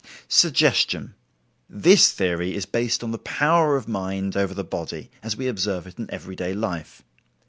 Suggestion. 0.29 1.13
This 1.69 2.11
theory 2.11 2.55
is 2.55 2.65
based 2.65 3.03
on 3.03 3.11
the 3.11 3.19
power 3.19 3.75
of 3.75 3.87
mind 3.87 4.35
over 4.35 4.55
the 4.55 4.63
body 4.63 5.11
as 5.21 5.37
we 5.37 5.45
observe 5.47 5.85
it 5.85 5.99
in 5.99 6.09
everyday 6.09 6.55
life. 6.55 7.03